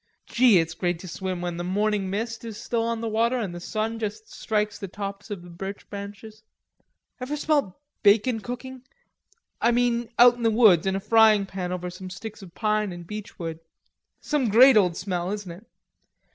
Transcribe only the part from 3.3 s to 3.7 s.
an' the